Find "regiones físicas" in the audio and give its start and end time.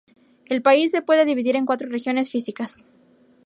1.87-2.87